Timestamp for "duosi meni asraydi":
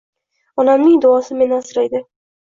1.03-2.01